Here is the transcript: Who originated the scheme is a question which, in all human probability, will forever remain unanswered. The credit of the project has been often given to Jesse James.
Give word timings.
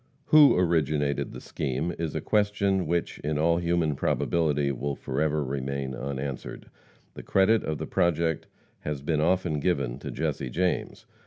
Who 0.29 0.57
originated 0.57 1.31
the 1.31 1.39
scheme 1.39 1.93
is 1.99 2.15
a 2.15 2.21
question 2.21 2.87
which, 2.87 3.19
in 3.19 3.37
all 3.37 3.57
human 3.57 3.95
probability, 3.95 4.71
will 4.71 4.95
forever 4.95 5.43
remain 5.43 5.93
unanswered. 5.93 6.71
The 7.13 7.21
credit 7.21 7.63
of 7.63 7.77
the 7.77 7.85
project 7.85 8.47
has 8.79 9.03
been 9.03 9.21
often 9.21 9.59
given 9.59 9.99
to 9.99 10.09
Jesse 10.09 10.49
James. 10.49 11.05